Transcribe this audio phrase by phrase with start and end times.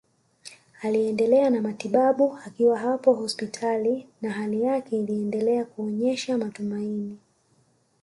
[0.81, 7.17] Aliendelea na matibabu akiwa hapo hospitali na hali yake iliendelea kuonesha matumaini